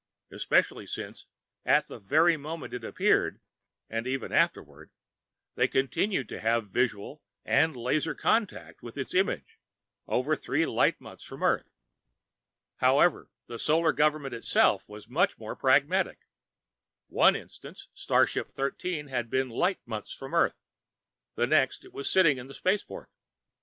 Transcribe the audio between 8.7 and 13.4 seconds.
with its image, over three light months from Earth. However,